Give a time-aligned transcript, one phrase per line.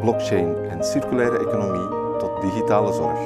[0.00, 3.18] blockchain en circulaire economie tot digitale zorg.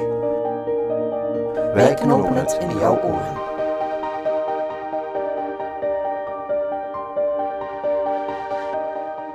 [1.74, 3.38] Wij knopen het in jouw oren.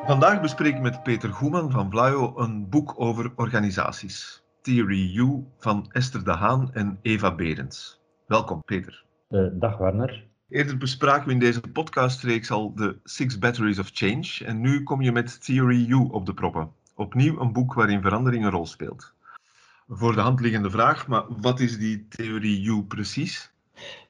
[0.05, 4.44] Vandaag bespreek ik met Peter Goeman van Vlaio een boek over organisaties.
[4.61, 8.02] Theory U van Esther de Haan en Eva Berends.
[8.27, 9.05] Welkom, Peter.
[9.30, 10.27] Uh, dag, Werner.
[10.49, 15.02] Eerder bespraken we in deze podcastreeks al de Six Batteries of Change en nu kom
[15.02, 16.72] je met Theory U op de proppen.
[16.95, 19.13] Opnieuw een boek waarin verandering een rol speelt.
[19.88, 23.53] Voor de hand liggende vraag, maar wat is die Theory U precies?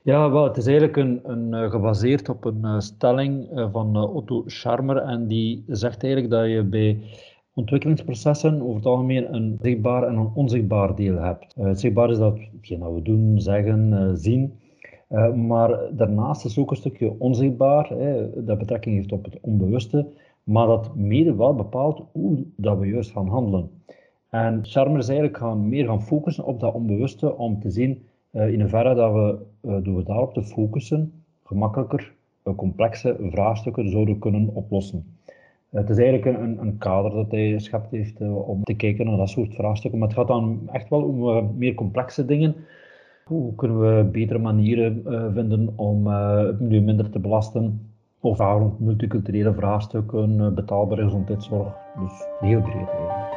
[0.02, 4.44] Ja, wel, het is eigenlijk een, een, eh, gebaseerd op een uh, stelling van Otto
[4.46, 7.02] Scharmer en die zegt eigenlijk dat je bij
[7.54, 11.56] ontwikkelingsprocessen over het algemeen een zichtbaar en een onzichtbaar deel hebt.
[11.56, 14.60] Het zichtbaar is dat hetgeen we doen, zeggen, zien.
[15.36, 20.08] Maar daarnaast is ook een stukje onzichtbaar, hè, dat betrekking heeft op het onbewuste,
[20.46, 23.70] maar dat mede wel bepaalt hoe dat we juist gaan handelen.
[24.30, 28.62] En Charmer is eigenlijk gaan meer gaan focussen op dat onbewuste om te zien in
[28.62, 32.14] hoeverre dat we door daarop te focussen gemakkelijker
[32.54, 35.06] complexe vraagstukken zouden kunnen oplossen.
[35.70, 39.18] Het is eigenlijk een, een kader dat hij schept heeft uh, om te kijken naar
[39.18, 40.00] dat soort vraagstukken.
[40.00, 42.56] Maar het gaat dan echt wel om uh, meer complexe dingen.
[43.26, 47.95] Hoe kunnen we betere manieren uh, vinden om het minder te belasten?
[48.26, 51.74] Of rond multiculturele vraagstukken, betaalbare gezondheidszorg.
[52.00, 53.34] Dus heel breed eigenlijk.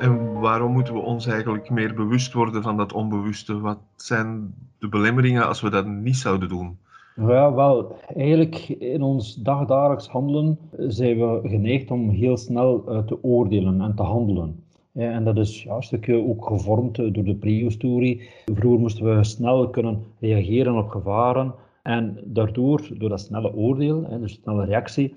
[0.00, 3.60] En waarom moeten we ons eigenlijk meer bewust worden van dat onbewuste?
[3.60, 6.78] Wat zijn de belemmeringen als we dat niet zouden doen?
[7.16, 13.22] Ja, wel, eigenlijk in ons dagdagelijks handelen zijn we geneigd om heel snel uh, te
[13.22, 14.64] oordelen en te handelen.
[14.96, 18.28] En dat is ja, een stukje ook gevormd door de prehistorie.
[18.44, 21.54] Vroeger moesten we snel kunnen reageren op gevaren.
[21.82, 25.14] En daardoor, door dat snelle oordeel, hè, dus snelle reactie,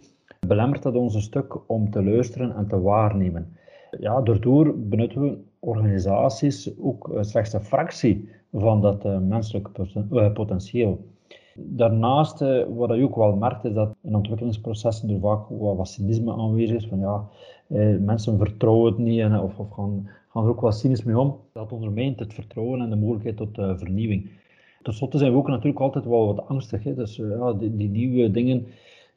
[0.47, 3.57] belemmert dat ons een stuk om te luisteren en te waarnemen.
[3.99, 10.99] Ja, daardoor benutten we organisaties ook slechts een fractie van dat uh, menselijke potentieel.
[11.55, 15.87] Daarnaast, eh, wat je ook wel merkt, is dat in ontwikkelingsprocessen er vaak wat, wat
[15.87, 16.87] cynisme aanwezig is.
[16.87, 17.27] Van ja,
[17.69, 21.19] eh, mensen vertrouwen het niet en, of, of gaan, gaan er ook wat cynisch mee
[21.19, 21.35] om.
[21.53, 24.29] Dat ondermijnt het vertrouwen en de mogelijkheid tot uh, vernieuwing.
[24.81, 26.83] Ten slotte zijn we ook natuurlijk altijd wel wat angstig.
[26.83, 26.93] Hè.
[26.93, 28.65] Dus uh, ja, die, die, nieuwe dingen,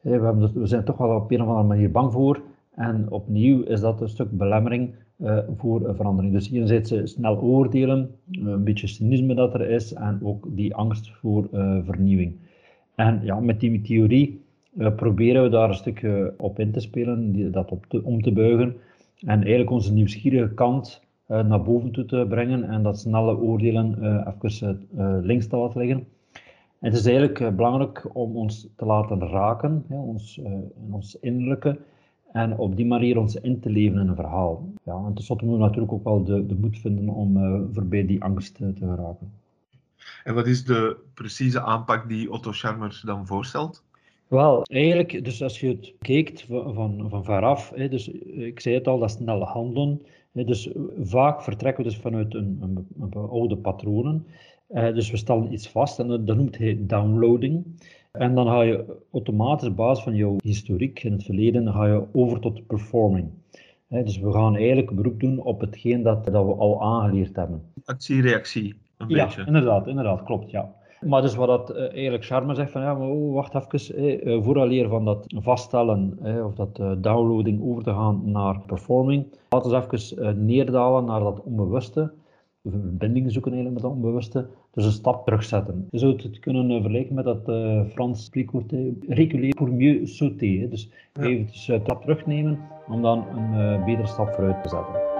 [0.01, 2.41] we, hebben, we zijn toch wel op een of andere manier bang voor.
[2.75, 6.33] En opnieuw is dat een stuk belemmering uh, voor verandering.
[6.33, 11.47] Dus enerzijds snel oordelen, een beetje cynisme dat er is en ook die angst voor
[11.85, 12.35] vernieuwing.
[12.95, 14.42] En ja, met die theorie
[14.95, 18.75] proberen we daar een stukje op in te spelen, die, dat op om te buigen
[19.19, 23.97] en eigenlijk onze nieuwsgierige kant naar boven toe te brengen en dat snelle oordelen
[24.27, 24.87] even
[25.25, 26.07] links te laten liggen.
[26.79, 30.41] En het is eigenlijk belangrijk om ons te laten raken, ons,
[30.91, 31.79] ons innerlijke,
[32.31, 34.67] en op die manier ons in te leven in een verhaal.
[34.83, 37.37] Ja, en tenslotte moeten we natuurlijk ook wel de, de moed vinden om
[37.73, 39.31] voorbij die angst te geraken.
[40.23, 43.83] En wat is de precieze aanpak die Otto Scharmer dan voorstelt?
[44.33, 48.75] Wel, eigenlijk, dus als je het kijkt van, van, van veraf, hè, dus ik zei
[48.75, 50.01] het al, dat snelle handelen.
[50.31, 50.69] Hè, dus
[51.01, 54.25] vaak vertrekken we dus vanuit een, een, een oude patronen.
[54.69, 57.65] Uh, dus we stellen iets vast en dat noemt hij downloading.
[58.11, 62.03] En dan ga je automatisch op basis van jouw historiek in het verleden ga je
[62.13, 63.29] over tot performing.
[63.87, 67.61] dus we gaan eigenlijk beroep doen op hetgeen dat, dat we al aangeleerd hebben.
[67.85, 69.45] Actie-reactie, een ja, beetje.
[69.45, 70.81] inderdaad, inderdaad, klopt, ja.
[71.05, 74.25] Maar dus wat dat uh, eigenlijk Charme zegt van ja, maar oh, wacht even, eh,
[74.25, 79.25] uh, vooraleer van dat vaststellen eh, of dat uh, downloading over te gaan naar performing,
[79.49, 82.11] laten we even neerdalen naar dat onbewuste
[82.69, 84.47] verbinding zoeken eigenlijk met dat onbewuste.
[84.71, 85.87] Dus een stap terugzetten.
[85.89, 90.69] Je zou het kunnen uh, vergelijken met dat uh, Frans uh, reculer pour mieux sauter.
[90.69, 91.23] Dus ja.
[91.23, 95.12] even een stap terugnemen om dan een betere stap vooruit te zetten.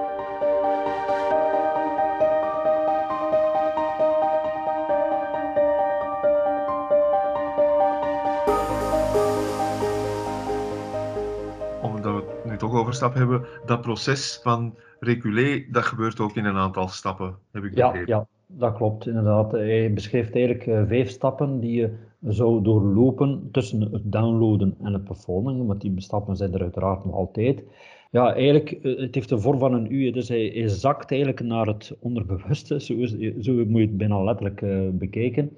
[13.03, 17.75] Overstap hebben, dat proces van reculé, dat gebeurt ook in een aantal stappen, heb ik
[17.75, 18.15] ja, begrepen.
[18.15, 19.51] Ja, Dat klopt, inderdaad.
[19.51, 21.89] Hij beschrijft eigenlijk vijf stappen die je
[22.19, 27.15] zou doorlopen tussen het downloaden en het performen, want die stappen zijn er uiteraard nog
[27.15, 27.63] altijd.
[28.11, 31.41] Ja, eigenlijk, eh, het heeft de vorm van een U, dus hij, hij zakt eigenlijk
[31.41, 33.05] naar het onderbewuste, zo,
[33.41, 35.51] zo moet je het bijna letterlijk uh, bekijken.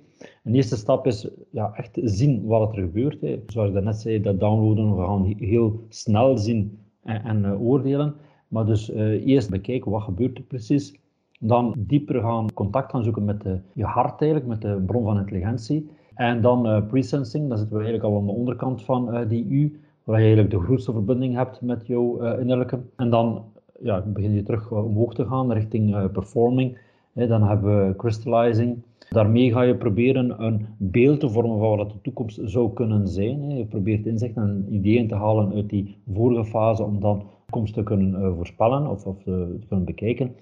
[0.44, 3.22] Een eerste stap is ja, echt zien wat er gebeurt.
[3.22, 3.44] Hè.
[3.48, 8.16] Zoals ik net zei, dat downloaden, we gaan heel snel zien en, uh, oordelen.
[8.48, 8.92] Maar dus
[9.26, 11.00] eerst bekijken, wat gebeurt er precies?
[11.40, 15.18] Dan dieper gaan contact gaan zoeken met de, je hart eigenlijk, met de bron van
[15.18, 15.90] intelligentie.
[16.16, 20.20] En dan pre-sensing, dan zitten we eigenlijk al aan de onderkant van die U, waar
[20.20, 22.80] je eigenlijk de grootste verbinding hebt met jouw innerlijke.
[22.96, 23.44] En dan
[23.82, 26.78] ja, begin je terug omhoog te gaan richting performing.
[27.16, 28.84] Dan hebben we crystallizing.
[29.10, 33.58] Daarmee ga je proberen een beeld te vormen van wat de toekomst zou kunnen zijn.
[33.58, 37.74] Je probeert inzichten en ideeën te halen uit die vorige fase om dan de toekomst
[37.74, 40.36] te kunnen voorspellen of, of te kunnen bekijken.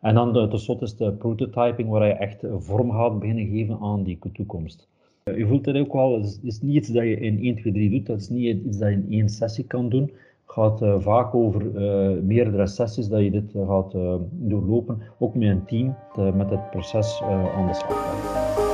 [0.00, 4.18] En dan tenslotte is de prototyping, waar je echt vorm gaat beginnen geven aan die
[4.32, 4.88] toekomst.
[5.24, 7.90] Je voelt het ook wel, het is niet iets dat je in 1, 2, 3
[7.90, 10.10] doet, dat is niet iets dat je in één sessie kan doen.
[10.50, 13.92] Gaat uh, vaak over uh, meerdere sessies dat je dit uh, gaat
[14.30, 15.96] doorlopen, ook met een team,
[16.36, 17.22] met het proces
[17.54, 18.67] aan de slag gaat.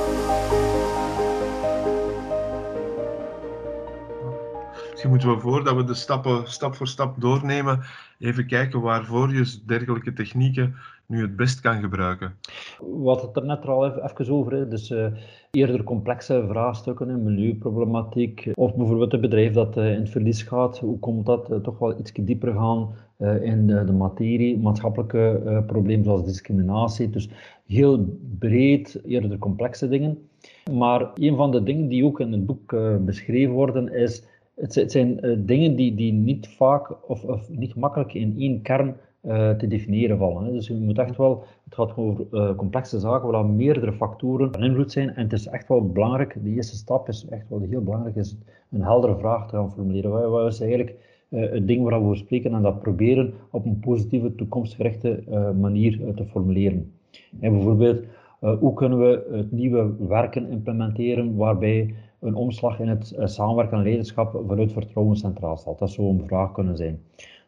[5.09, 7.79] Moeten we voordat we de stappen stap voor stap doornemen,
[8.19, 10.75] even kijken waarvoor je dergelijke technieken
[11.05, 12.35] nu het best kan gebruiken.
[12.79, 15.05] Wat het er net al even over is, dus uh,
[15.51, 20.99] eerder complexe vraagstukken, milieuproblematiek, of bijvoorbeeld een bedrijf dat uh, in het verlies gaat, hoe
[20.99, 21.51] komt dat?
[21.63, 22.93] Toch wel iets dieper gaan
[23.41, 27.29] in de, de, materie, maatschappelijke problemen zoals discriminatie, dus
[27.67, 30.27] heel breed, eerder complexe dingen.
[30.71, 32.75] Maar een van de dingen die ook in het boek
[33.05, 34.23] beschreven worden is,
[34.55, 39.49] het, zijn dingen die, die niet vaak of, of niet makkelijk in één kern uh,
[39.49, 40.43] te definiëren vallen.
[40.45, 40.51] Hè.
[40.51, 44.63] Dus je moet echt wel, het gaat over uh, complexe zaken waar meerdere factoren van
[44.63, 45.15] invloed zijn.
[45.15, 48.37] En het is echt wel belangrijk, de eerste stap is echt wel heel belangrijk, is
[48.71, 50.31] een heldere vraag te gaan formuleren.
[50.31, 50.95] Wat is eigenlijk
[51.29, 55.23] het ding waar we spreken en dat proberen op een positieve, toekomstgerichte
[55.59, 56.91] manier te formuleren.
[57.39, 58.03] En bijvoorbeeld,
[58.39, 61.93] hoe kunnen we het nieuwe werken implementeren waarbij
[62.25, 65.79] een omslag in het samenwerken en leiderschap vanuit vertrouwen centraal staat?
[65.79, 66.99] Dat zou een vraag kunnen zijn.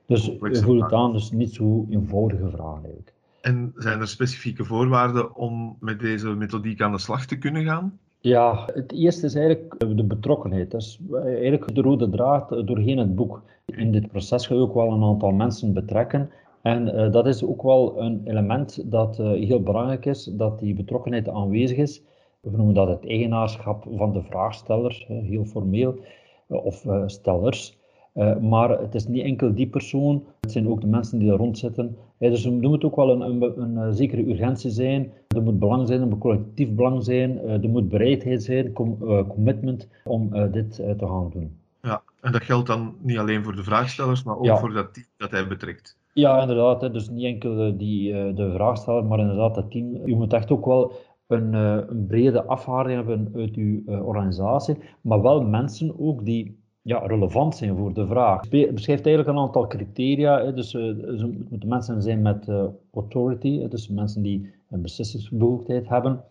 [0.06, 3.14] Dus je voelt het aan, dus niet zo eenvoudige vraag eigenlijk.
[3.42, 8.00] En zijn er specifieke voorwaarden om met deze methodiek aan de slag te kunnen gaan?
[8.20, 10.72] Ja, het eerste is eigenlijk de betrokkenheid.
[10.72, 13.42] Dat is eigenlijk de rode draad doorheen het boek.
[13.66, 16.30] In dit proces ga je ook wel een aantal mensen betrekken.
[16.62, 20.74] En uh, dat is ook wel een element dat uh, heel belangrijk is, dat die
[20.74, 22.02] betrokkenheid aanwezig is.
[22.40, 26.00] We noemen dat het eigenaarschap van de vraagsteller, heel formeel,
[26.48, 27.78] uh, of stellers.
[28.18, 31.38] Uh, maar het is niet enkel die persoon, het zijn ook de mensen die er
[31.38, 31.98] rond zitten.
[32.20, 35.60] Dus er moet ook wel een, een, een, een, eh, zekere urgentie zijn, er moet
[35.60, 38.98] belang zijn, er moet collectief belang zijn, er moet bereidheid zijn, com,
[39.28, 41.58] commitment om dit te gaan doen.
[41.82, 44.58] Ja, en dat geldt dan niet alleen voor de vraagstellers, maar ook ja.
[44.58, 45.98] voor dat team dat hij betrekt.
[46.14, 46.94] Ja, inderdaad.
[46.94, 49.96] Dus niet enkel die, de vraagsteller, maar inderdaad het team.
[50.06, 50.92] U moet echt ook wel
[51.28, 57.56] een, een brede afharing hebben uit uw organisatie, maar wel mensen ook die ja, relevant
[57.56, 58.42] zijn voor de vraag.
[58.50, 60.52] Het beschrijft eigenlijk een aantal criteria.
[60.52, 62.48] Dus uh, het moeten mensen zijn met
[62.94, 66.24] authority, dus mensen die een beslissingsbevoegdheid hebben,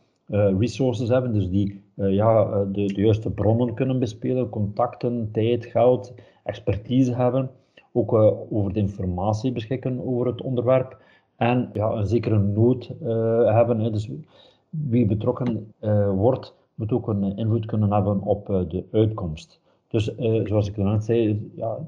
[0.59, 6.15] resources hebben, dus die ja, de, de, juiste bronnen kunnen bespelen, contacten, tijd, geld,
[6.45, 7.51] expertise hebben,
[7.93, 8.13] ook
[8.51, 10.99] over de informatie beschikken over het onderwerp
[11.37, 12.93] en ja, een zekere nood
[13.47, 13.93] hebben.
[13.93, 14.11] Dus
[14.71, 15.73] wie betrokken
[16.15, 19.61] wordt, moet ook een invloed kunnen hebben op de uitkomst.
[19.89, 21.79] Dus zoals ik net zei, ja,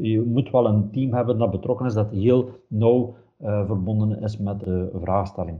[0.00, 4.60] je moet wel een team hebben dat betrokken is, dat heel nauw verbonden is met
[4.60, 5.58] de vraagstelling.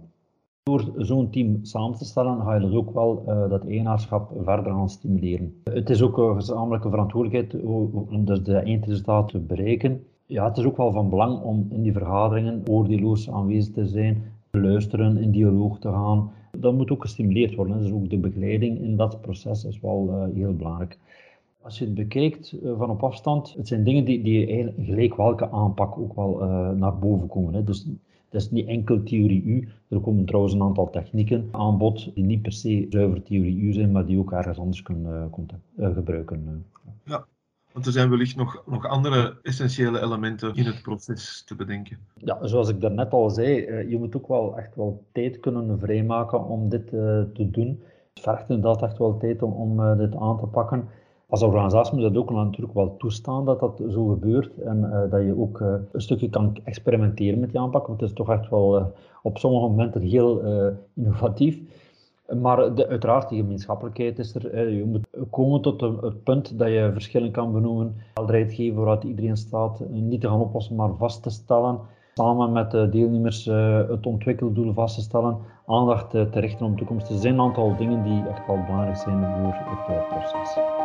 [0.62, 4.88] Door zo'n team samen te stellen, ga je dus ook wel dat eigenaarschap verder gaan
[4.88, 5.54] stimuleren.
[5.64, 10.04] Het is ook een gezamenlijke verantwoordelijkheid om dus de eindresultaat te bereiken.
[10.26, 14.22] Ja, het is ook wel van belang om in die vergaderingen oordeelloos aanwezig te zijn,
[14.50, 16.30] te luisteren, in dialoog te gaan.
[16.61, 17.79] Dat moet ook gestimuleerd worden.
[17.79, 20.99] Dus ook de begeleiding in dat proces is wel heel belangrijk.
[21.62, 25.17] Als je het bekijkt uh, van op afstand, het zijn dingen die, die eigenlijk gelijk
[25.17, 27.55] welke aanpak ook wel uh, naar boven komen.
[27.55, 27.64] Hè.
[27.64, 27.87] Dus
[28.31, 29.69] het is niet enkel theorie U.
[29.88, 33.73] Er komen trouwens een aantal technieken aan bod die niet per se zuiver theorie U
[33.73, 35.31] zijn, maar die ook ergens anders kunnen
[35.76, 36.64] gebruiken.
[37.05, 37.26] Ja,
[37.80, 41.99] want er zijn wellicht nog, nog andere essentiële elementen in het proces te bedenken.
[42.14, 43.54] Ja, zoals ik daarnet al zei,
[43.88, 47.82] je moet ook wel echt wel tijd kunnen vrijmaken om dit te doen.
[48.14, 50.88] Het vergt inderdaad echt wel tijd om, om dit aan te pakken.
[51.28, 55.38] als organisatie moet dat ook natuurlijk wel toestaan dat dat zo gebeurt en dat je
[55.38, 59.38] ook een stukje kan experimenteren met die aanpak, want het is toch echt wel op
[59.38, 60.42] sommige momenten heel
[60.94, 61.58] innovatief.
[62.40, 64.70] Maar de, uiteraard, die gemeenschappelijkheid is er.
[64.70, 69.37] Je moet komen tot het punt dat je verschillen kan benoemen, helderheid geven waaruit iedereen
[69.37, 71.78] staat, niet te gaan oplossen, maar vast te stellen.
[72.14, 76.78] Samen met de deelnemers eh, het ontwikkeldoel vast te stellen, aandacht te richten op de
[76.78, 77.08] toekomst.
[77.08, 80.79] Er zijn een aantal dingen die echt wel belangrijk zijn voor het eh, proces.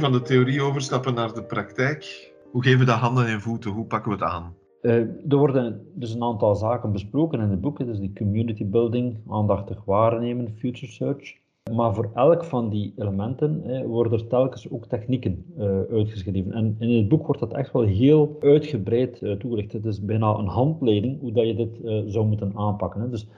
[0.00, 2.32] Van de theorie overstappen naar de praktijk.
[2.50, 3.70] Hoe geven we dat handen en voeten?
[3.70, 4.54] Hoe pakken we het aan?
[4.82, 4.94] Uh,
[5.28, 7.78] er worden dus een aantal zaken besproken in het boek.
[7.78, 11.38] Dus die community building, aandachtig waarnemen, future search.
[11.72, 16.52] Maar voor elk van die elementen eh, worden er telkens ook technieken uh, uitgeschreven.
[16.52, 19.72] En in het boek wordt dat echt wel heel uitgebreid uh, toegelicht.
[19.72, 21.78] Het is bijna een handleiding hoe dat je dit
[22.12, 23.00] zou moeten aanpakken.
[23.00, 23.08] Hè.
[23.08, 23.28] Dus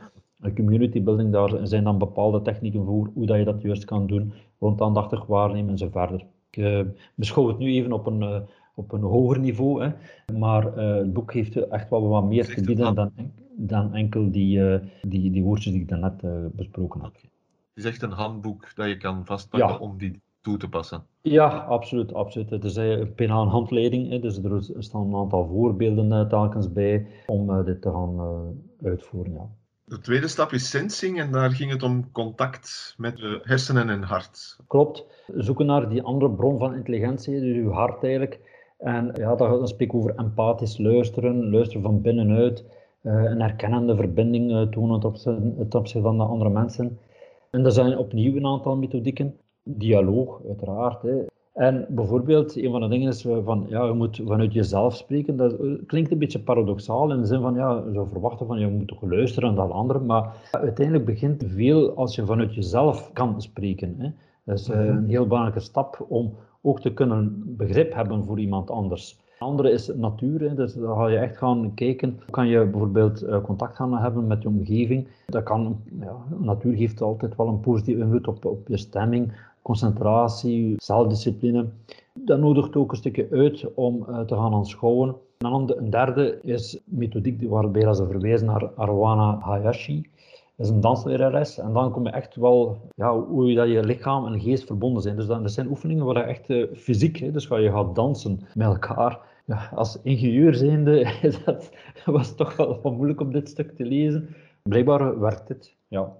[0.54, 4.32] community building, daar zijn dan bepaalde technieken voor hoe dat je dat juist kan doen,
[4.58, 6.24] rond aandachtig waarnemen en zo verder.
[6.52, 6.80] Ik uh,
[7.14, 8.40] beschouw het nu even op een, uh,
[8.74, 9.92] op een hoger niveau, hè,
[10.38, 13.12] maar uh, het boek heeft echt wel wat meer te bieden dan,
[13.56, 16.22] dan enkel die, die, die woordjes die ik daarnet
[16.56, 17.12] besproken heb.
[17.12, 17.30] Het
[17.74, 19.78] is echt een handboek dat je kan vastpakken ja.
[19.78, 21.04] om die toe te passen.
[21.20, 22.14] Ja, absoluut.
[22.14, 22.50] absoluut.
[22.50, 22.74] Het is
[23.14, 27.90] bijna een handleiding, hè, dus er staan een aantal voorbeelden telkens bij om dit te
[27.90, 28.18] gaan
[28.82, 29.32] uitvoeren.
[29.32, 29.50] Ja.
[29.92, 34.02] De tweede stap is sensing en daar ging het om contact met de hersenen en
[34.02, 34.56] hart.
[34.66, 35.06] Klopt.
[35.34, 38.40] Zoeken naar die andere bron van intelligentie, dus uw hart eigenlijk.
[38.78, 42.64] En ja, dan spreek ik over empathisch luisteren, luisteren van binnenuit,
[43.02, 46.98] uh, een herkennende verbinding uh, tonen ten opzichte van de andere mensen.
[47.50, 49.36] En er zijn opnieuw een aantal methodieken.
[49.62, 51.02] Dialoog, uiteraard.
[51.02, 51.24] Hè.
[51.52, 55.36] En bijvoorbeeld, een van de dingen is van, ja, je moet vanuit jezelf spreken.
[55.36, 55.56] Dat
[55.86, 58.88] klinkt een beetje paradoxaal in de zin van, ja, je zou verwachten van, je moet
[58.88, 60.06] toch luisteren naar anderen.
[60.06, 63.94] Maar uiteindelijk begint veel als je vanuit jezelf kan spreken.
[63.98, 64.10] Hè.
[64.44, 64.78] Dat is mhm.
[64.78, 69.20] een heel belangrijke stap om ook te kunnen begrip hebben voor iemand anders.
[69.38, 70.54] Een andere is natuur, hè.
[70.54, 74.26] dus dan ga je echt gaan kijken, hoe kan je bijvoorbeeld eh, contact gaan hebben
[74.26, 75.08] met je omgeving.
[75.26, 79.32] Dat kan, ja, natuur geeft altijd wel een positieve invloed op, op je stemming,
[79.62, 81.68] concentratie, zelfdiscipline.
[82.14, 85.16] Dat nodigt ook een stukje uit om uh, te gaan aanschouwen.
[85.38, 90.10] Een derde is methodiek waarbij ze verwijzen naar Arwana Hayashi.
[90.56, 91.58] Dat is een danslerares.
[91.58, 95.02] En dan kom je echt wel, ja, hoe je, dat je lichaam en geest verbonden
[95.02, 95.16] zijn.
[95.16, 98.40] Dus dat, zijn oefeningen waar je echt uh, fysiek, hè, dus waar je gaat dansen
[98.54, 99.20] met elkaar.
[99.44, 101.12] Ja, als ingenieur zijnde
[101.44, 101.70] dat,
[102.04, 104.28] was toch wel moeilijk om dit stuk te lezen.
[104.62, 106.12] Blijkbaar werkt het, ja.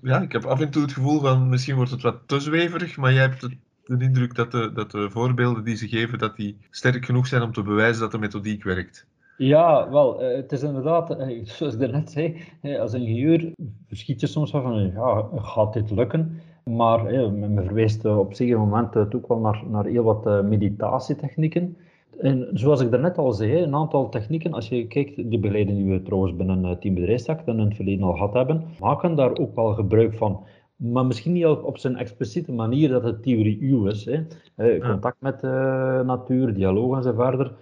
[0.00, 2.96] Ja, ik heb af en toe het gevoel van misschien wordt het wat te zweverig,
[2.96, 3.48] maar jij hebt
[3.84, 7.42] de indruk dat de, dat de voorbeelden die ze geven, dat die sterk genoeg zijn
[7.42, 9.06] om te bewijzen dat de methodiek werkt.
[9.36, 12.44] Ja, wel, eh, het is inderdaad, eh, zoals ik net zei,
[12.78, 13.52] als ingenieur
[13.86, 16.40] verschiet je soms van, ja, gaat dit lukken?
[16.64, 21.76] Maar men verwijst op een zeker moment ook wel naar, naar heel wat meditatietechnieken.
[22.20, 25.92] En zoals ik daarnet al zei, een aantal technieken, als je kijkt, de begeleiding die
[25.92, 29.74] we trouwens binnen Team Bedrijfstak in het verleden al gehad hebben, maken daar ook wel
[29.74, 30.44] gebruik van.
[30.76, 34.04] Maar misschien niet op zijn expliciete manier dat het theorie U is.
[34.04, 34.78] Hè.
[34.78, 37.52] Contact met de natuur, dialoog en zo verder.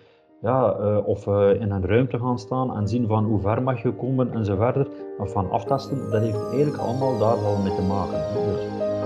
[0.42, 1.26] Ja, uh, of
[1.60, 4.56] in een ruimte gaan staan en zien van hoe ver mag je komen en zo
[4.56, 4.88] verder.
[5.18, 8.18] Of van aftasten, dat heeft eigenlijk allemaal daar wel mee te maken.
[8.34, 8.97] Dus.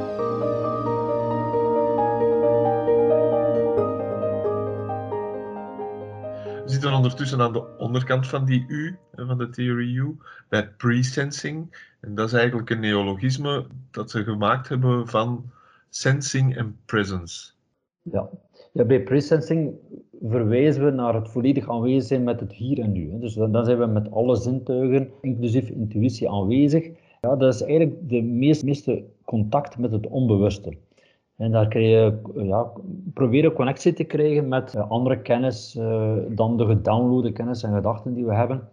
[6.82, 10.16] Zitten ondertussen aan de onderkant van die U, van de theory U,
[10.48, 11.86] bij pre-sensing.
[12.00, 15.50] En dat is eigenlijk een neologisme dat ze gemaakt hebben van
[15.90, 17.52] sensing en presence.
[18.02, 18.28] Ja,
[18.72, 19.74] ja bij pre-sensing
[20.22, 23.18] verwijzen we naar het volledig aanwezig zijn met het hier en nu.
[23.18, 26.90] Dus dan zijn we met alle zintuigen, inclusief intuïtie, aanwezig.
[27.20, 30.76] Ja, dat is eigenlijk de meest, meeste contact met het onbewuste.
[31.36, 32.70] En daar krijg je, ja,
[33.14, 38.14] proberen connectie te krijgen met eh, andere kennis uh, dan de gedownloade kennis en gedachten
[38.14, 38.68] die we hebben.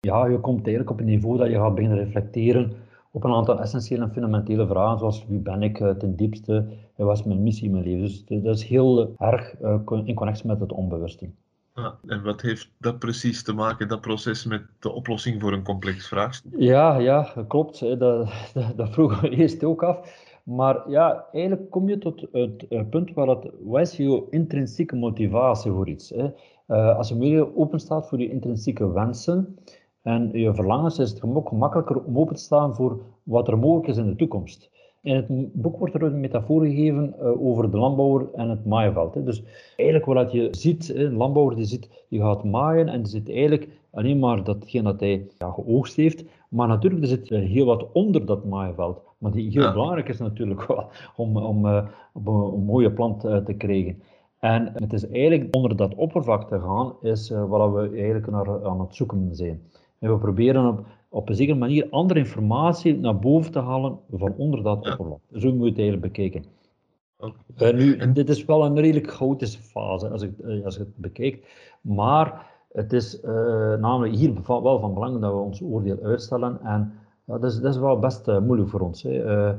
[0.00, 2.72] Ja, je komt eigenlijk op een niveau dat je gaat beginnen reflecteren
[3.10, 6.66] op een aantal essentiële en fundamentele vragen, zoals wie ben ik uh, ten diepste,
[6.96, 8.00] en wat is mijn missie in mijn leven.
[8.00, 9.60] Dus dat is heel erg
[10.04, 11.30] in connectie met het onbewuste.
[11.74, 15.62] Ja, en wat heeft dat precies te maken, dat proces, met de oplossing voor een
[15.62, 16.52] complex vraagstuk?
[16.56, 17.80] Ja, ja klopt.
[17.80, 17.98] Dat,
[18.54, 20.30] dat, dat vroegen we eerst ook af.
[20.42, 25.70] Maar ja, eigenlijk kom je tot het uh, punt waar het, wat je intrinsieke motivatie
[25.70, 26.12] voor iets?
[26.12, 29.56] Uh, als je meer open staat voor je intrinsieke wensen,
[30.02, 33.96] En je verlangens is het gemakkelijker om open te staan voor wat er mogelijk is
[33.96, 34.70] in de toekomst.
[35.02, 39.26] In het boek wordt er een metafoor gegeven uh, over de landbouwer en het maaiveld.
[39.26, 39.42] Dus
[39.76, 43.68] eigenlijk wat je ziet, een landbouwer die, ziet, die gaat maaien en die ziet eigenlijk
[43.90, 46.24] alleen maar datgene dat hij ja, geoogst heeft.
[46.52, 49.02] Maar natuurlijk er zit uh, heel wat onder dat maaiveld.
[49.18, 51.66] Maar die heel belangrijk is natuurlijk wel om, om,
[52.12, 54.02] om een mooie plant te krijgen.
[54.38, 58.80] En het is eigenlijk onder dat oppervlak te gaan, is wat we eigenlijk naar, aan
[58.80, 59.62] het zoeken zijn.
[59.98, 64.34] En we proberen op, op een zekere manier andere informatie naar boven te halen van
[64.36, 65.20] onder dat oppervlak.
[65.32, 66.44] Zo moet je het eigenlijk bekijken.
[67.50, 67.72] Okay.
[67.72, 71.46] nu, dit is wel een redelijk chaotische fase als, ik, eh, als je het bekijkt,
[71.80, 73.30] maar het is uh,
[73.74, 76.92] namelijk hier wel van belang dat we ons oordeel uitstellen en
[77.24, 79.02] dat, is, dat is wel best uh, moeilijk voor ons.
[79.02, 79.10] Hè.
[79.10, 79.52] Uh,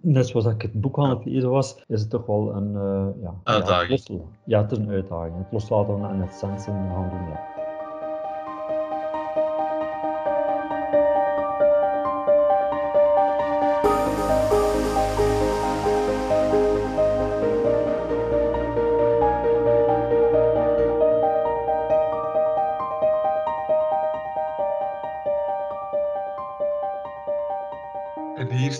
[0.00, 2.72] net zoals ik het boek aan het lezen was, is het toch wel een
[3.22, 4.00] ja, uitdaging.
[4.04, 5.36] Ja, ja, het is een uitdaging.
[5.36, 7.28] Het loslaten en het sensen gaan doen.
[7.28, 7.61] Ja.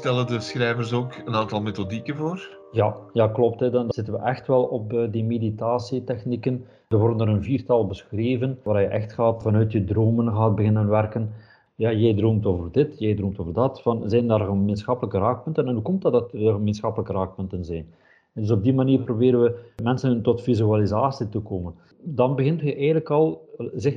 [0.02, 2.59] Stellen de schrijvers ook een aantal methodieken voor?
[2.73, 3.61] Ja, ja klopt.
[3.61, 3.71] Hè.
[3.71, 6.64] Dan zitten we echt wel op eh, die meditatietechnieken.
[6.88, 10.88] Er worden er een viertal beschreven, waar je echt gaat vanuit je dromen gaat beginnen
[10.88, 11.35] werken.
[11.75, 13.82] Ja, jij droomt over dit, jij droomt over dat.
[13.82, 15.66] Van, zijn daar gemeenschappelijke raakpunten?
[15.66, 17.87] En hoe komt dat dat er gemeenschappelijke raakpunten zijn?
[18.34, 21.74] Dus op die manier proberen we mensen tot visualisatie te komen.
[22.04, 23.48] Dan begint je eigenlijk al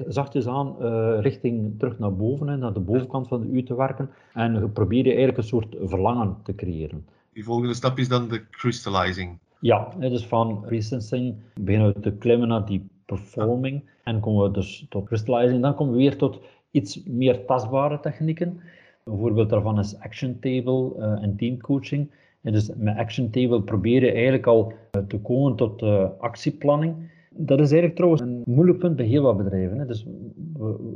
[0.07, 3.75] zachtjes aan uh, richting terug naar boven, hè, naar de bovenkant van de U te
[3.75, 4.09] werken.
[4.33, 7.05] En probeer je eigenlijk een soort verlangen te creëren.
[7.33, 9.37] Die volgende stap is dan de crystallizing.
[9.59, 13.83] Ja, dus van resensing beginnen we te klimmen naar die performing.
[14.03, 15.61] En komen we dus tot crystallizing.
[15.61, 16.39] Dan komen we weer tot
[16.71, 18.59] iets meer tastbare technieken.
[19.03, 22.11] Een voorbeeld daarvan is action table uh, en teamcoaching.
[22.45, 26.95] En dus met Action Table probeer je eigenlijk al eh, te komen tot uh, actieplanning.
[27.29, 29.79] Dat is eigenlijk trouwens een moeilijk punt bij heel wat bedrijven.
[29.79, 29.85] Hè.
[29.85, 30.07] Dus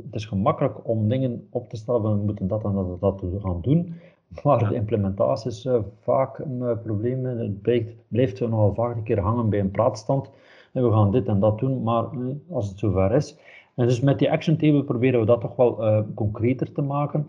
[0.04, 3.60] het is gemakkelijk om dingen op te stellen, we moeten dat en dat, dat gaan
[3.62, 3.94] doen.
[4.42, 7.24] Maar de implementatie is uh, vaak een probleem.
[7.24, 10.30] Het blijft, blijft nogal vaak een keer hangen bij een praatstand.
[10.72, 12.04] En we gaan dit en dat doen, maar
[12.50, 13.38] als het zover is.
[13.74, 17.26] En dus met die action table proberen we dat toch wel concreter te maken.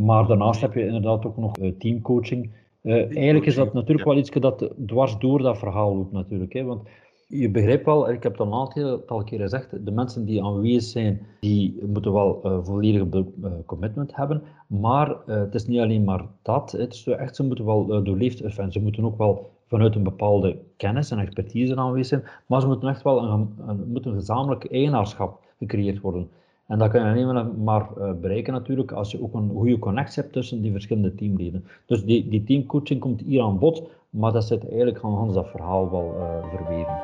[0.00, 2.50] Maar daarnaast heb je inderdaad ook nog teamcoaching
[2.86, 6.52] uh, eigenlijk is dat natuurlijk wel iets dat dwars door dat verhaal loopt natuurlijk.
[6.52, 6.88] Hè, want
[7.28, 10.82] je begrijpt wel, ik heb het al een aantal keren gezegd, de mensen die aanwezig
[10.82, 13.06] zijn, die moeten wel uh, volledige
[13.42, 14.42] uh, commitment hebben.
[14.66, 16.72] Maar het is niet alleen maar dat.
[16.72, 20.58] Het is echt, ze moeten wel doorleefd, en ze moeten ook wel vanuit een bepaalde
[20.76, 22.24] kennis en expertise aanwezig zijn.
[22.46, 26.28] Maar ze moeten echt wel een, een, moet een gezamenlijk eigenaarschap gecreëerd worden.
[26.66, 30.22] En dat kan je alleen maar uh, bereiken natuurlijk als je ook een goede connectie
[30.22, 31.64] hebt tussen die verschillende teamleden.
[31.86, 35.90] Dus die, die teamcoaching komt hier aan bod, maar dat zit eigenlijk aan dat verhaal
[35.90, 37.02] wel uh, verweven.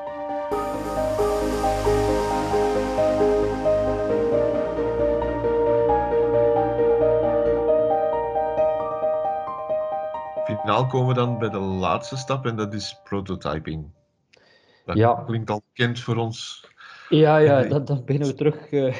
[10.44, 13.85] Finaal komen we dan bij de laatste stap en dat is prototyping.
[14.85, 15.22] Dat ja.
[15.27, 16.66] klinkt al bekend voor ons.
[17.09, 18.94] Ja, ja dan, dan beginnen we terug uh,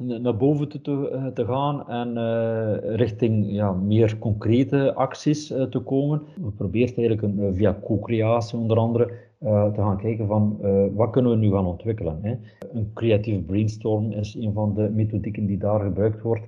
[0.00, 5.78] naar boven te, te, eh, gaan en uh, richting ja, meer concrete acties uh, te
[5.78, 6.22] komen.
[6.42, 10.58] We proberen eigenlijk een, via co-creatie onder andere te gaan kijken van
[10.94, 12.18] wat kunnen we nu gaan ontwikkelen.
[12.22, 12.34] Hè?
[12.72, 16.42] Een creatieve brainstorm is een van de methodieken die daar gebruikt wordt.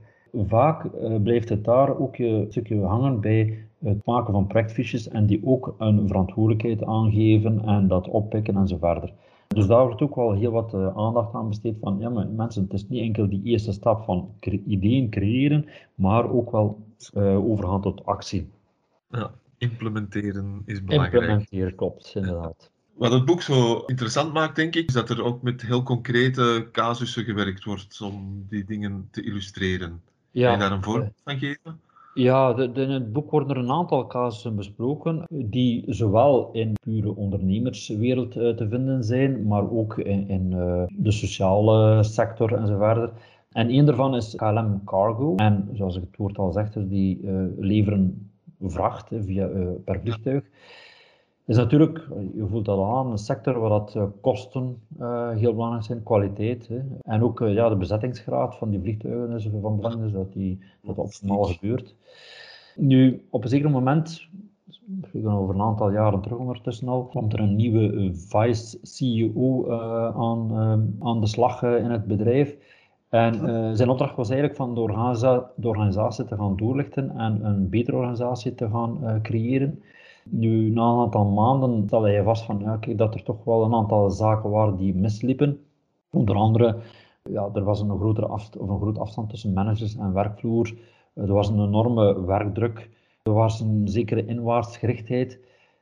[0.46, 0.90] Vaak
[1.22, 5.74] blijft het daar ook een stukje hangen bij het maken van projectfiches en die ook
[5.78, 9.12] een verantwoordelijkheid aangeven en dat oppikken en zo verder.
[9.54, 12.62] Dus daar wordt ook wel heel wat uh, aandacht aan besteed van, ja maar mensen,
[12.62, 14.34] het is niet enkel die eerste stap van
[14.66, 18.50] ideeën creëren, maar ook wel uh, overgaan tot actie.
[19.10, 21.14] Ja, implementeren is belangrijk.
[21.14, 22.70] Implementeren, klopt, inderdaad.
[22.92, 26.68] Wat het boek zo interessant maakt, denk ik, is dat er ook met heel concrete
[26.72, 30.00] casussen gewerkt wordt om die dingen te illustreren.
[30.30, 30.44] Ja.
[30.44, 31.80] Kan je daar een voorbeeld van geven?
[32.14, 37.16] Ja, de, in het boek worden er een aantal casussen besproken die zowel in pure
[37.16, 43.12] ondernemerswereld uh, te vinden zijn, maar ook in, in uh, de sociale sector enzovoort.
[43.50, 45.34] En een daarvan is KLM Cargo.
[45.36, 49.46] En zoals ik het woord al zegt, dus die uh, leveren vracht via,
[49.84, 50.42] per vliegtuig
[51.52, 55.84] is natuurlijk, je voelt dat aan, een sector waar dat eh, kosten uh, heel belangrijk
[55.84, 56.68] zijn, kwaliteit.
[56.68, 56.80] Hè.
[57.02, 60.58] En ook uh, ja, de bezettingsgraad van die vliegtuigen is van belang, dus dat die,
[60.82, 61.94] dat optimaal gebeurt.
[62.76, 64.28] Nu, op een zeker moment,
[65.24, 69.70] over een aantal jaren terug ondertussen al, kwam er een nieuwe vice-CEO
[70.16, 70.52] aan,
[71.00, 72.56] aan de slag in het bedrijf.
[73.08, 73.34] En
[73.76, 78.54] zijn opdracht was eigenlijk van de, de, organisatie te gaan doorlichten en een betere organisatie
[78.54, 79.82] te gaan creëren.
[80.24, 84.10] Nu, na een aantal maanden stelde hij vast van, dat er toch wel een aantal
[84.10, 85.60] zaken waren die misliepen.
[86.10, 86.76] Onder andere,
[87.30, 90.74] ja, er was een, grotere of een groot afstand tussen managers en werkvloer.
[91.14, 92.90] Er was een enorme werkdruk.
[93.22, 95.38] Er was een zekere inwaartsgerichtheid.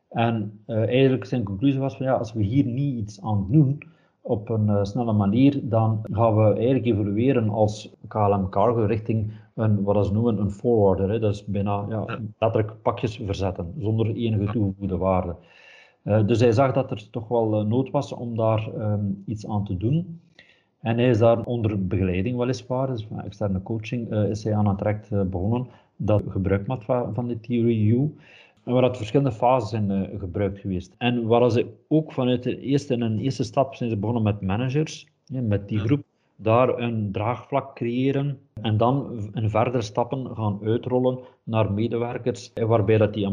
[0.08, 3.82] En uh, eigenlijk zijn conclusie was van ja, als we hier niet iets aan doen
[4.20, 9.82] op een uh, snelle manier, dan gaan we eigenlijk evolueren als KLM Cargo richting een,
[9.82, 11.10] wat ze noemen een forwarder.
[11.10, 11.18] Hè.
[11.18, 15.34] Dat is bijna ja, letterlijk pakjes verzetten, zonder enige toegevoegde waarde.
[16.04, 19.64] Uh, dus hij zag dat er toch wel nood was om daar um, iets aan
[19.64, 20.20] te doen.
[20.80, 24.78] En hij is daar onder begeleiding weliswaar, dus van externe coaching, is hij aan het
[24.78, 28.14] traject begonnen dat gebruik maakt van, de Theory U.
[28.64, 30.94] En waar dat verschillende fases uh, gebruikt geweest.
[30.98, 34.40] En waar ze ook vanuit de eerste, in een eerste stap zijn ze begonnen met
[34.40, 36.02] managers, met die groep,
[36.36, 43.14] daar een draagvlak creëren en dan in verdere stappen gaan uitrollen naar medewerkers, waarbij dat
[43.14, 43.28] die,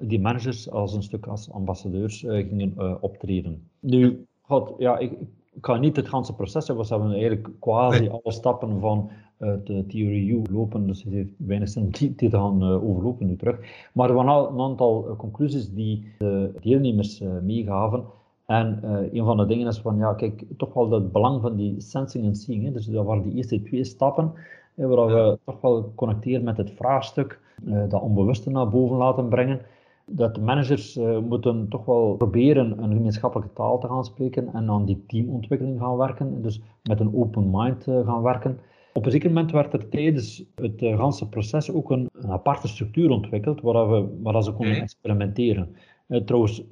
[0.00, 3.62] die managers als een stuk als ambassadeurs uh, gingen uh, optreden.
[3.80, 5.12] Nu, God, ja, ik,
[5.52, 9.84] ik ga niet het hele proces hebben, we hebben eigenlijk quasi alle stappen van de
[9.88, 13.58] Theory lopen, dus het heeft weinig zin om die te gaan uh, overlopen nu terug.
[13.92, 18.04] Maar er waren een aantal conclusies die de deelnemers uh, meegaven.
[18.46, 18.78] En
[19.12, 22.24] een van de dingen is van, ja, kijk, toch wel het belang van die sensing
[22.24, 22.64] en seeing.
[22.64, 22.72] Hè.
[22.72, 24.32] Dus dat waren die eerste twee stappen,
[24.74, 27.40] waar we toch wel connecteren met het vraagstuk,
[27.88, 29.60] dat onbewuste naar boven laten brengen
[30.06, 34.70] dat de managers uh, moeten toch wel proberen een gemeenschappelijke taal te gaan spreken en
[34.70, 36.42] aan die teamontwikkeling gaan werken.
[36.42, 38.58] Dus met een open mind uh, gaan werken.
[38.92, 43.10] Op een zeker moment werd er tijdens het ganse proces ook een, een, aparte structuur
[43.10, 45.76] ontwikkeld waar, we, waar ze konden experimenteren.
[46.08, 46.64] Uh, trouwens,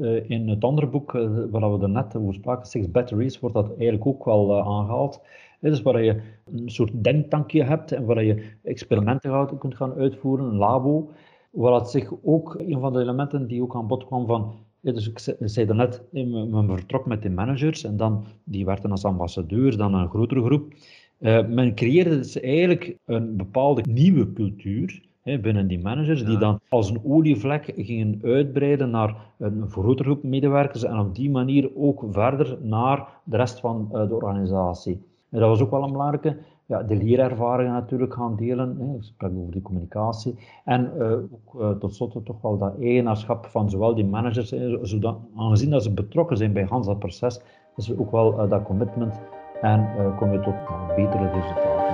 [0.00, 1.12] uh, in het andere boek
[1.50, 5.20] waar we er net over spraken, Six Batteries, wordt dat eigenlijk ook wel aangehaald.
[5.60, 10.56] Dus waar je een soort denktankje hebt en waar je experimenten kunt gaan uitvoeren, een
[10.56, 11.10] labo.
[11.50, 15.08] Waar het zich ook, een van de elementen die ook aan bod kwam van dus
[15.08, 19.94] ik zei daarnet, men vertrok met de managers en dan, die werden als ambassadeurs, dan
[19.94, 20.72] een grotere groep.
[21.48, 26.90] Men creëerde dus eigenlijk een bepaalde nieuwe cultuur hè, binnen die managers, die dan als
[26.90, 32.58] een olievlek gingen uitbreiden naar een grotere groep medewerkers en op die manier ook verder
[32.62, 35.02] naar de rest van uh, de organisatie.
[35.30, 36.36] En dat was ook wel een belangrijke.
[36.66, 38.76] Ja, de leerervaringen natuurlijk gaan delen.
[38.80, 38.94] Hè.
[38.94, 40.38] Ik spreek over die communicatie.
[40.64, 45.70] En uh, ook tot slot toch wel dat eigenaarschap van zowel die managers, zodat, aangezien
[45.70, 47.40] dat ze betrokken zijn bij Hans dat proces,
[47.76, 49.20] is ook wel dat commitment
[49.60, 50.54] en kom je tot
[50.96, 51.87] betere resultaten.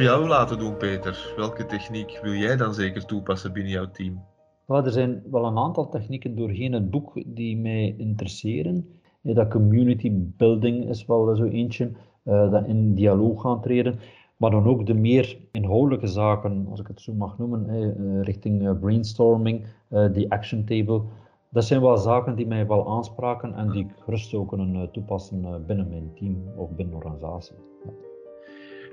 [0.00, 4.24] Jou laten doen, Peter, welke techniek wil jij dan zeker toepassen binnen jouw team?
[4.66, 9.00] Er zijn wel een aantal technieken doorheen het boek die mij interesseren.
[9.22, 11.90] Dat community building is wel zo eentje,
[12.24, 13.98] uh, dat in dialoog gaan treden.
[14.38, 18.66] Maar dan ook de meer inhoudelijke zaken, als ik het zo mag noemen, eh, richting
[18.66, 21.02] eh, brainstorming, eh, die action table.
[21.50, 25.64] Dat zijn wel zaken die mij wel aanspraken en die ik gerust ook kunnen toepassen
[25.66, 27.56] binnen mijn team of binnen de organisatie.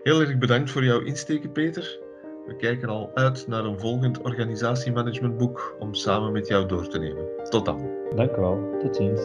[0.06, 2.00] Heel erg bedankt voor jouw insteken, Peter.
[2.48, 7.26] We kijken al uit naar een volgend organisatiemanagementboek om samen met jou door te nemen.
[7.50, 7.90] Tot dan.
[8.16, 8.78] Dank u wel.
[8.82, 9.22] Tot ziens.